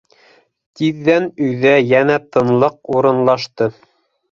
Тиҙҙән 0.79 1.27
өйҙә 1.49 1.75
йәнә 1.91 2.17
тынлыҡ 2.37 2.93
урынлашты. 2.97 3.71